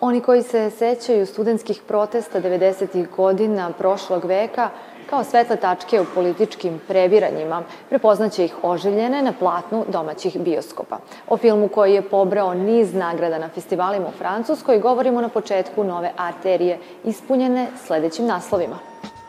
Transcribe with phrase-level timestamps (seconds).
[0.00, 3.06] Oni koji se sećaju studentskih protesta 90.
[3.16, 4.70] godina prošlog veka
[5.12, 10.98] kao svetle tačke u političkim previranjima, prepoznaće ih oživljene na platnu domaćih bioskopa.
[11.28, 16.12] O filmu koji je pobrao niz nagrada na festivalima u Francuskoj govorimo na početku nove
[16.16, 18.78] arterije, ispunjene sledećim naslovima.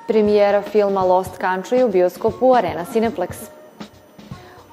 [0.07, 3.35] Premijera filma Lost Country u bioskopu Arena Cineplex.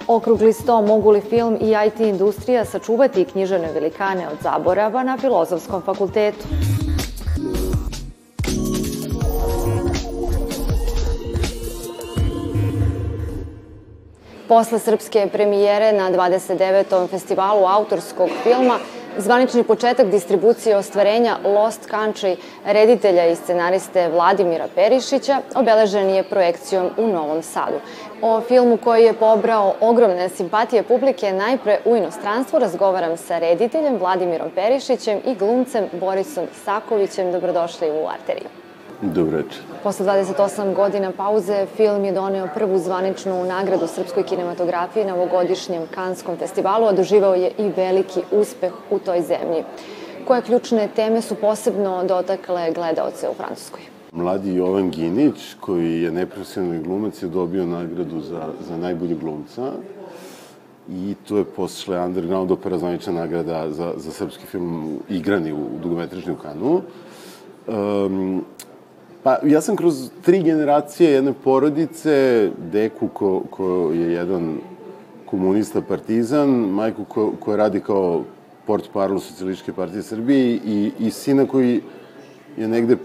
[0.07, 5.83] Okrugli sto mogu li film i IT industrija sačuvati književne velikane od zaborava na Filozofskom
[5.83, 6.47] fakultetu.
[14.51, 17.09] Posle srpske premijere na 29.
[17.11, 18.79] festivalu autorskog filma,
[19.19, 27.07] zvanični početak distribucije ostvarenja Lost Country reditelja i scenariste Vladimira Perišića obeležen je projekcijom u
[27.07, 27.79] Novom Sadu.
[28.23, 34.51] O filmu koji je pobrao ogromne simpatije publike najpre u inostranstvu razgovaram sa rediteljem Vladimirom
[34.55, 37.33] Perišićem i glumcem Borisom Sakovićem.
[37.33, 38.49] Dobrodošli u Arteriju.
[39.03, 39.63] Dobro večer.
[39.83, 46.37] Posle 28 godina pauze, film je doneo prvu zvaničnu nagradu srpskoj kinematografiji na ovogodišnjem Kanskom
[46.37, 49.65] festivalu, a doživao je i veliki uspeh u toj zemlji.
[50.27, 53.81] Koje ključne teme su posebno dotakle gledaoce u Francuskoj?
[54.13, 59.73] Mladi Jovan Ginić, koji je neprofesionalni glumac, je dobio nagradu za, za najbolji glumca.
[60.89, 65.79] I to je posle Underground opera zvanična nagrada za, za srpski film igrani u, u
[65.83, 66.83] dugometražnju kanu.
[67.67, 68.45] Um,
[69.23, 74.59] Pa, ja sam kroz tri generacije jedne porodice, deku ko, ko je jedan
[75.27, 78.25] komunista partizan, majku ko, koja radi kao
[78.67, 81.81] port parlu Socijalističke partije Srbije i, i sina koji
[82.57, 82.97] je negde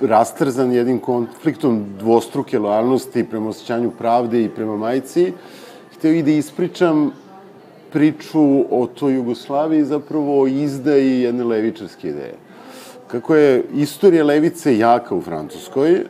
[0.00, 5.32] rastrzan jednim konfliktom dvostruke lojalnosti prema osjećanju pravde i prema majci,
[5.94, 7.10] hteo i da ispričam
[7.92, 12.43] priču o toj Jugoslaviji, zapravo o izdaji jedne levičarske ideje
[13.14, 16.04] kako je istorija levice jaka u Francuskoj, e,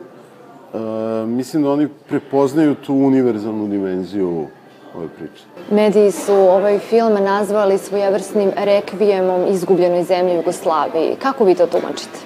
[1.27, 4.47] mislim da oni prepoznaju tu univerzalnu dimenziju
[4.95, 5.43] ove priče.
[5.71, 11.15] Mediji su ovaj film nazvali svojevrsnim rekvijemom izgubljenoj zemlji Jugoslaviji.
[11.21, 12.19] Kako vi to tumačite?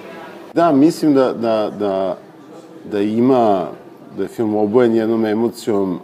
[0.54, 2.16] Da, mislim da, da, da,
[2.90, 3.66] da ima,
[4.16, 6.00] da je film obojen jednom emocijom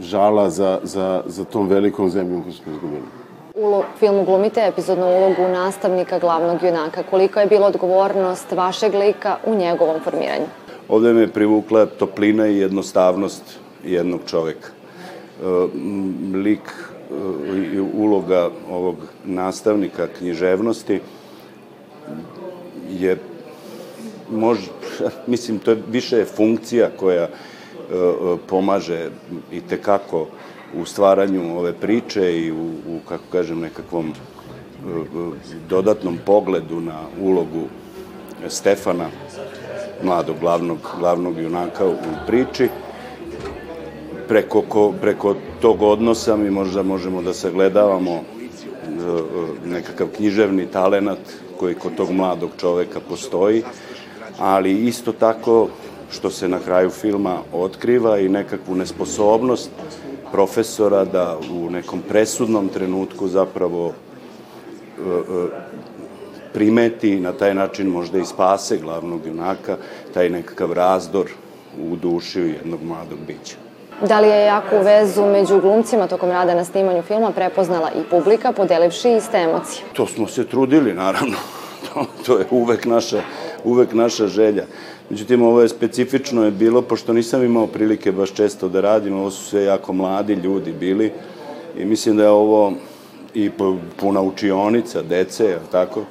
[0.00, 3.21] žala za, za, za tom velikom zemljom koju smo izgubili
[3.54, 7.02] ulo, filmu glumite epizodnu ulogu nastavnika glavnog junaka.
[7.02, 10.46] Koliko je bila odgovornost vašeg lika u njegovom formiranju?
[10.88, 13.42] Ovde me privukla toplina i jednostavnost
[13.84, 14.68] jednog čoveka.
[14.68, 15.44] E,
[16.34, 17.14] lik e,
[17.56, 21.00] i uloga ovog nastavnika književnosti
[22.90, 23.18] je
[24.30, 24.58] mož,
[25.26, 27.28] mislim, to je više funkcija koja e,
[28.48, 29.08] pomaže
[29.52, 30.26] i tekako
[30.80, 34.12] u stvaranju ove priče i u, u kako kažem, nekakvom e,
[35.68, 37.66] dodatnom pogledu na ulogu
[38.48, 39.08] Stefana,
[40.02, 41.94] mladog glavnog, glavnog junaka u
[42.26, 42.68] priči.
[44.28, 48.22] Preko, ko, preko tog odnosa mi možda možemo da sagledavamo e,
[49.66, 51.18] nekakav književni talenat
[51.56, 53.62] koji kod tog mladog čoveka postoji,
[54.38, 55.68] ali isto tako
[56.12, 59.70] što se na kraju filma otkriva i nekakvu nesposobnost
[60.32, 63.92] profesora da u nekom presudnom trenutku zapravo e,
[65.00, 65.46] e,
[66.52, 69.76] primeti na taj način možda i spase glavnog junaka,
[70.14, 71.30] taj nekakav razdor
[71.90, 73.56] u duši jednog mladog bića.
[74.08, 78.52] Da li je jaku vezu među glumcima tokom rada na snimanju filma prepoznala i publika,
[78.52, 79.84] podelivši iste emocije?
[79.92, 81.36] To smo se trudili, naravno.
[81.94, 83.22] To, to je uvek naša,
[83.64, 84.64] uvek naša želja.
[85.10, 89.30] Međutim, ovo je specifično je bilo, pošto nisam imao prilike baš često da radim, ovo
[89.30, 91.12] su sve jako mladi ljudi bili
[91.78, 92.72] i mislim da je ovo
[93.34, 93.50] i
[93.96, 96.04] puna učionica, dece, tako?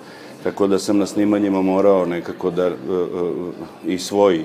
[0.44, 3.54] Tako da sam na snimanjima morao nekako da uh, uh,
[3.86, 4.44] i svoj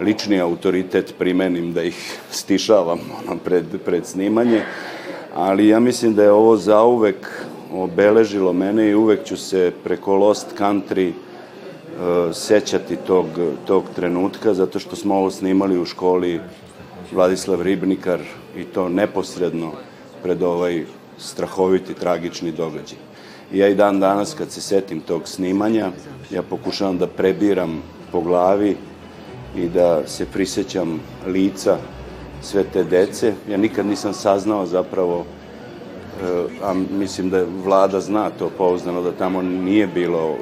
[0.00, 4.62] lični autoritet primenim, da ih stišavam ono, pred, pred snimanje.
[5.34, 10.46] Ali ja mislim da je ovo zauvek obeležilo mene i uvek ću se preko Lost
[10.58, 11.25] Country E,
[12.32, 13.26] sećati tog,
[13.66, 16.40] tog trenutka, zato što smo ovo snimali u školi
[17.12, 18.20] Vladislav Ribnikar
[18.56, 19.72] i to neposredno
[20.22, 20.84] pred ovaj
[21.18, 22.98] strahoviti, tragični događaj.
[23.52, 25.90] I ja i dan danas kad se setim tog snimanja,
[26.30, 27.82] ja pokušavam da prebiram
[28.12, 28.76] po glavi
[29.56, 31.78] i da se prisećam lica
[32.42, 33.32] sve te dece.
[33.50, 35.24] Ja nikad nisam saznao zapravo,
[36.22, 40.36] e, a mislim da vlada zna to pouzdano, da tamo nije bilo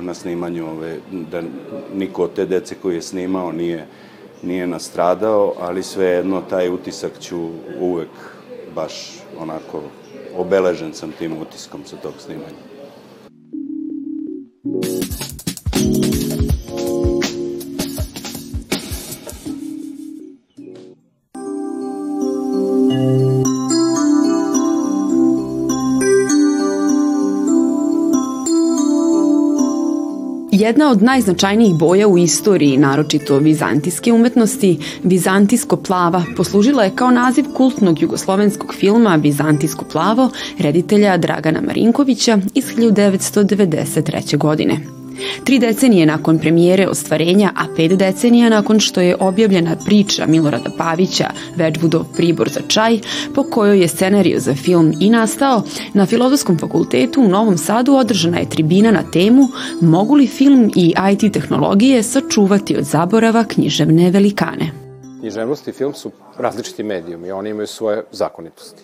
[0.00, 1.42] na snimanju, ove, da
[1.94, 3.86] niko od te dece koji je snimao nije,
[4.42, 7.48] nije nastradao, ali svejedno taj utisak ću
[7.80, 8.10] uvek
[8.74, 9.82] baš onako
[10.36, 12.77] obeležen sam tim utiskom sa tog snimanja.
[30.52, 37.44] Jedna od najznačajnijih boja u istoriji, naročito vizantijske umetnosti, vizantijsko plava, poslužila je kao naziv
[37.56, 44.36] kultnog jugoslovenskog filma Vizantijsko plavo reditelja Dragana Marinkovića iz 1993.
[44.38, 44.97] godine.
[45.44, 51.30] Tri decenije nakon premijere ostvarenja, a pet decenija nakon što je objavljena priča Milorada Pavića
[51.56, 52.98] Wedgwoodov pribor za čaj,
[53.34, 55.62] po kojoj je scenariju za film i nastao,
[55.94, 59.48] na Filozofskom fakultetu u Novom Sadu održana je tribina na temu
[59.80, 64.70] Mogu li film i IT tehnologije sačuvati od zaborava književne velikane?
[65.20, 68.82] Književnost i film su različiti medijum i oni imaju svoje zakonitosti.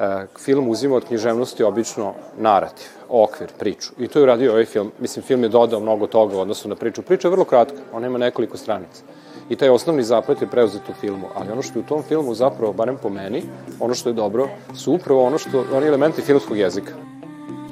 [0.00, 3.90] E, film uzima od književnosti obično narativ, okvir, priču.
[3.98, 4.92] I to je uradio ovaj film.
[4.98, 7.02] Mislim, film je dodao mnogo toga u odnosu na priču.
[7.02, 9.02] Priča je vrlo kratka, ona ima nekoliko stranica.
[9.48, 11.26] I taj osnovni zaplet je preuzet u filmu.
[11.34, 13.42] Ali ono što je u tom filmu zapravo, barem po meni,
[13.80, 16.92] ono što je dobro, su upravo ono što, oni elementi filmskog jezika.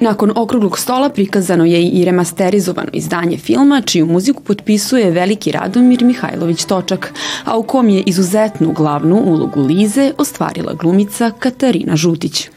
[0.01, 6.65] Nakon okruglog stola prikazano je i remasterizovano izdanje filma, čiju muziku potpisuje veliki Radomir Mihajlović
[6.65, 7.13] Točak,
[7.45, 12.51] a u kom je izuzetnu glavnu ulogu Lize ostvarila glumica Katarina Žutić.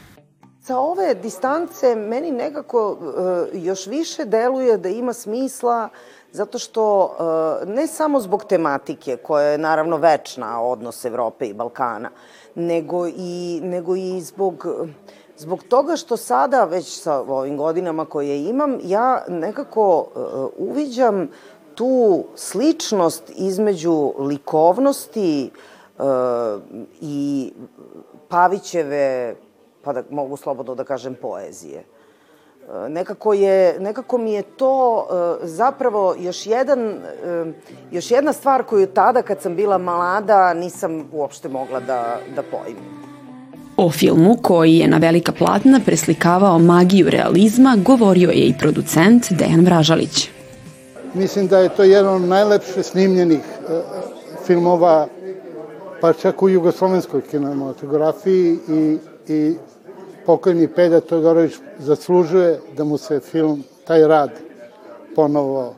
[0.60, 5.88] Sa ove distance meni nekako uh, još više deluje da ima smisla
[6.32, 12.10] zato što uh, ne samo zbog tematike koja je naravno večna odnos Evrope i Balkana,
[12.54, 14.88] nego i, nego i zbog uh,
[15.36, 21.28] Zbog toga što sada, već sa ovim godinama koje imam, ja nekako uh, uviđam
[21.74, 25.50] tu sličnost između likovnosti
[25.98, 26.04] uh,
[27.00, 27.52] i
[28.28, 29.34] Pavićeve,
[29.82, 31.84] pa da mogu slobodno da kažem, poezije.
[31.84, 37.48] Uh, nekako, je, nekako mi je to uh, zapravo još, jedan, uh,
[37.90, 43.01] još jedna stvar koju tada kad sam bila mlada nisam uopšte mogla da, da pojmim.
[43.82, 49.64] O filmu, koji je na velika platna preslikavao magiju realizma, govorio je i producent Dejan
[49.64, 50.28] Vražalić.
[51.14, 53.74] Mislim da je to jedan od najlepše snimljenih uh,
[54.46, 55.06] filmova,
[56.00, 58.98] pa čak u jugoslovenskoj kinematografiji i,
[59.28, 59.54] i
[60.26, 64.30] pokojni Peda Todorović zaslužuje da mu se film, taj rad,
[65.16, 65.74] ponovo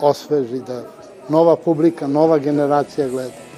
[0.00, 0.82] osveži, da
[1.28, 3.49] nova publika, nova generacija gleda.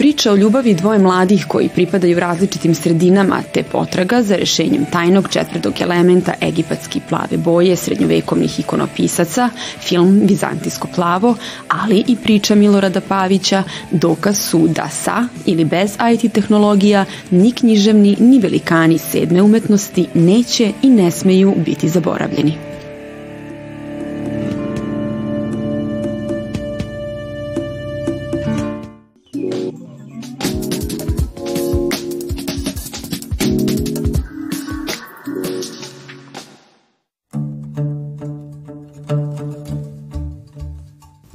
[0.00, 5.72] Priča o ljubavi dvoje mladih koji pripadaju različitim sredinama te potraga za rešenjem tajnog četvrtog
[5.80, 9.50] elementa egipatski plave boje srednjovekovnih ikonopisaca,
[9.80, 11.34] film Vizantijsko plavo,
[11.68, 18.16] ali i priča Milorada Pavića dokaz su da sa ili bez IT tehnologija ni književni
[18.20, 22.69] ni velikani sedme umetnosti neće i ne smeju biti zaboravljeni.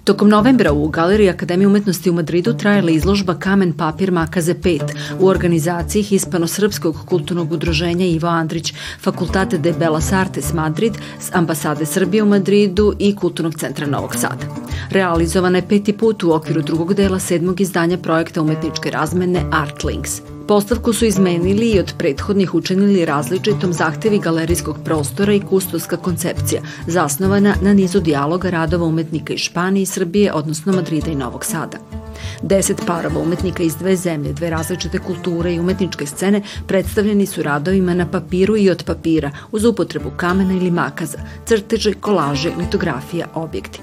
[0.06, 4.82] Tokom novembra u Galeriji Akademije umetnosti u Madridu trajala izložba Kamen papir Makaze 5
[5.20, 10.94] u organizaciji Hispano-Srpskog kulturnog udruženja Ivo Andrić, Fakultate de Belas Artes Madrid,
[11.34, 14.65] ambasade Srbije u Madridu i Kulturnog centra Novog Sada.
[14.90, 20.94] Realizovana je peti put u okviru drugog dela sedmog izdanja projekta umetničke razmene Artlinks– Postavku
[20.94, 27.74] su izmenili i od prethodnih učinili različitom zahtevi galerijskog prostora i kustoska koncepcija, zasnovana na
[27.74, 31.78] nizu dijaloga radova umetnika iz Španije i Srbije, odnosno Madrida i Novog Sada.
[32.42, 37.94] Deset parova umetnika iz dve zemlje, dve različite kulture i umetničke scene predstavljeni su radovima
[37.94, 43.80] na papiru i od papira uz upotrebu kamena ili makaza, crteže, kolaže, litografija, objekti.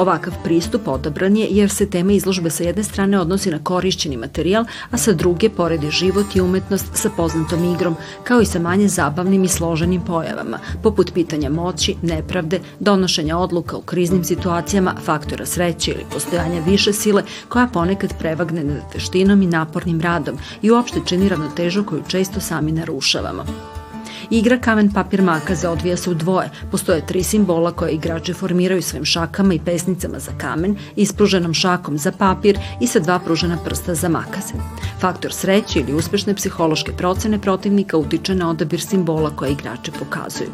[0.00, 4.64] Ovakav pristup odabran je jer se tema izložbe sa jedne strane odnosi na korišćeni materijal,
[4.90, 9.44] a sa druge poredi život i umetnost sa poznatom igrom, kao i sa manje zabavnim
[9.44, 16.04] i složenim pojavama, poput pitanja moći, nepravde, donošenja odluka u kriznim situacijama, faktora sreće ili
[16.12, 21.84] postojanja više sile koja ponekad prevagne nad veštinom i napornim radom i uopšte čini ravnotežu
[21.84, 23.44] koju često sami narušavamo.
[24.30, 26.50] Igra kamen, papir, makaze odvija se u dvoje.
[26.70, 32.12] Postoje tri simbola koje igrači formiraju svojim šakama i pesnicama za kamen, ispruženom šakom za
[32.12, 34.54] papir i sa dva pružena prsta za makaze.
[35.00, 40.50] Faktor sreće ili uspešne psihološke procene protivnika utiče na odabir simbola koje igrači pokazuju.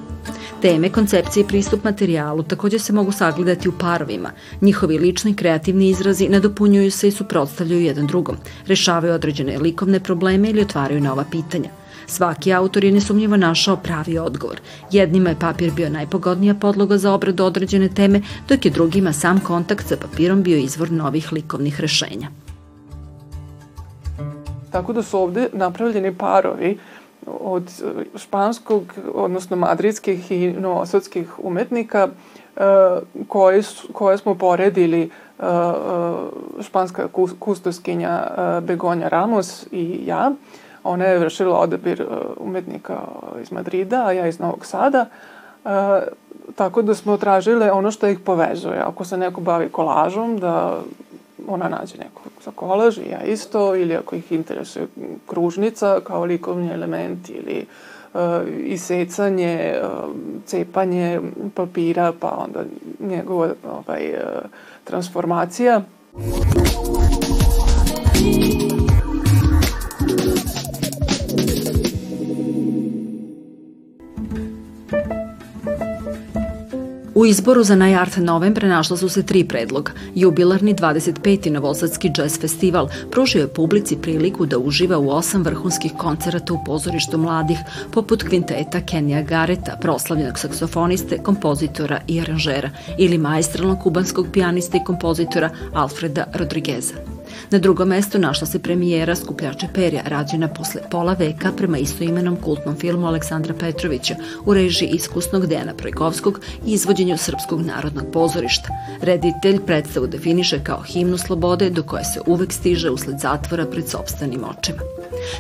[0.63, 4.31] Teme, koncepcije i pristup materijalu takođe se mogu sagledati u parovima.
[4.61, 10.63] Njihovi lični kreativni izrazi nadopunjuju se i suprotstavljaju jedan drugom, rešavaju određene likovne probleme ili
[10.63, 11.69] otvaraju nova pitanja.
[12.07, 14.61] Svaki autor je nesumnjivo našao pravi odgovor.
[14.91, 19.89] Jednima je papir bio najpogodnija podloga za obradu određene teme, dok je drugima sam kontakt
[19.89, 22.29] sa papirom bio izvor novih likovnih rešenja.
[24.71, 26.79] Tako da su ovde napravljeni parovi
[27.27, 27.71] od
[28.17, 32.09] španskog, odnosno madridskih i novosadskih umetnika
[32.57, 32.61] e,
[33.29, 35.09] koje, su, koje smo poredili e,
[35.43, 35.53] e,
[36.63, 37.09] španska
[37.39, 38.27] kustoskinja
[38.63, 40.33] Begonja Ramos i ja.
[40.87, 42.99] Ona je vršila odabir umetnika
[43.43, 45.07] iz Madrida, a ja iz Novog Sada.
[46.55, 48.79] Tako da smo tražile ono što ih povezuje.
[48.79, 50.79] Ako se neko bavi kolažom, da
[51.49, 54.87] ona nađe neko za kolaž i ja isto, ili ako ih interesuje
[55.27, 57.67] kružnica kao likovni element ili
[58.15, 58.21] uh,
[58.65, 60.11] isecanje, uh,
[60.47, 61.21] cepanje
[61.55, 62.61] papira, pa onda
[63.01, 64.51] njegova ovaj, uh,
[64.85, 65.81] transformacija.
[77.17, 79.93] U izboru za najart novembre našla su se tri predloga.
[80.15, 81.51] Jubilarni 25.
[81.51, 87.19] Novosadski jazz festival pružio je publici priliku da uživa u osam vrhunskih koncerata u pozorištu
[87.19, 87.59] mladih,
[87.93, 95.51] poput kvinteta Kenija Gareta, proslavljenog saksofoniste, kompozitora i aranžera, ili maestralnog kubanskog pijanista i kompozitora
[95.75, 97.16] Alfreda Rodrigueza.
[97.51, 102.77] Na drugom mestu našla se premijera Skupljače perja, rađena posle pola veka prema istoimenom kultnom
[102.77, 104.15] filmu Aleksandra Petrovića
[104.45, 108.69] u režiji iskusnog Dejana Projkovskog i izvođenju Srpskog narodnog pozorišta.
[109.01, 114.45] Reditelj predstavu definiše kao himnu slobode do koje se uvek stiže usled zatvora pred sobstvenim
[114.45, 114.79] očima.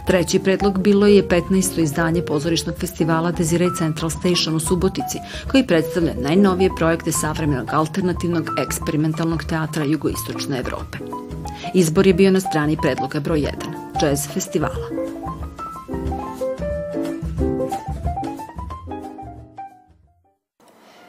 [0.06, 1.82] Treći predlog bilo je 15.
[1.82, 5.18] izdanje pozorišnog festivala Desiree Central Station u Subotici,
[5.50, 11.25] koji predstavlja najnovije projekte savremenog alternativnog eksperimentalnog teatra jugoistočne Evrope.
[11.74, 13.52] Izbor je bio na strani predloga broj 1,
[14.02, 14.74] Jazz festivala.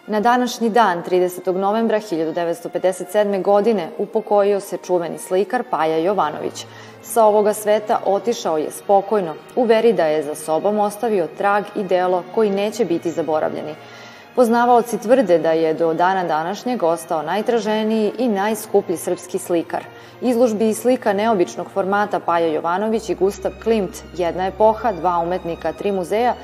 [0.07, 1.55] Na današnji dan, 30.
[1.55, 3.41] novembra 1957.
[3.41, 6.65] godine, upokojio se čuveni slikar Paja Jovanović.
[7.01, 11.83] Sa ovoga sveta otišao je spokojno, u veri da je za sobom ostavio trag i
[11.83, 13.75] delo koji neće biti zaboravljeni–
[14.37, 19.83] Poznavaoci tvrde da je do dana današnjeg ostao najtraženiji i najskuplji srpski slikar.
[20.21, 25.91] Izložbi i slika neobičnog formata Paja Jovanović i Gustav Klimt, jedna epoha, dva umetnika, tri
[25.91, 26.35] muzeja,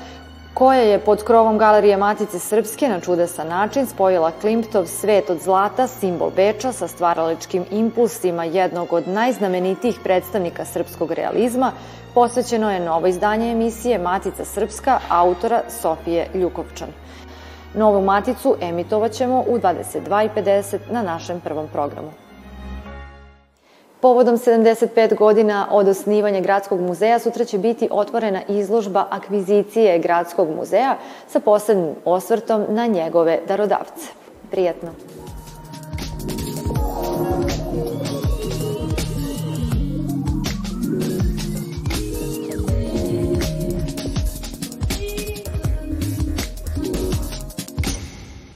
[0.54, 5.86] koja je pod krovom Galerije Matice Srpske na čudesan način spojila Klimtov svet od zlata,
[5.86, 11.72] simbol Beča, sa stvaraličkim impulsima jednog od najznamenitijih predstavnika srpskog realizma,
[12.14, 17.03] posvećeno je novo izdanje emisije Matica Srpska autora Sofije Ljukovčan.
[17.74, 22.10] Novu maticu emitovaćemo u 22.50 na našem prvom programu.
[24.00, 30.96] Povodom 75 godina od osnivanja Gradskog muzeja sutra će biti otvorena izložba akvizicije Gradskog muzeja
[31.28, 34.06] sa posebnim osvrtom na njegove darodavce.
[34.50, 34.90] Prijetno!